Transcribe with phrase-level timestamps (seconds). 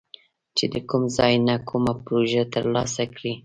[0.57, 3.33] چې د کوم ځای نه کومه پروژه تر لاسه کړي